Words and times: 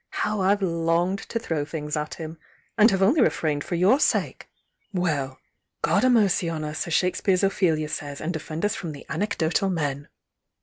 How 0.25 0.41
I've 0.41 0.63
longed 0.63 1.19
to 1.29 1.37
throw 1.37 1.63
things 1.63 1.95
at 1.95 2.15
him! 2.15 2.39
and 2.75 2.89
have 2.89 3.03
only 3.03 3.21
refrained 3.21 3.63
for 3.63 3.75
your 3.75 3.99
sake! 3.99 4.49
Well! 4.91 5.37
God 5.83 6.03
a' 6.03 6.09
mercy 6.09 6.49
on 6.49 6.63
us, 6.63 6.87
as 6.87 6.93
Shakespeare's 6.95 7.43
Ophelia 7.43 7.87
says, 7.87 8.19
ana 8.19 8.31
defend 8.31 8.65
us 8.65 8.73
from 8.75 8.93
the 8.93 9.05
ap»cdotal 9.09 9.69
men! 9.71 10.07